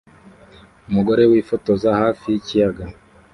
[0.89, 2.83] Umugore wifotoza hafi yikiyaga